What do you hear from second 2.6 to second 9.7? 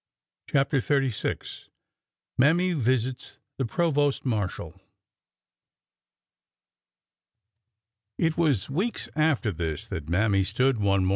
VISITS THE PROVOST MARSHAL I T was weeks after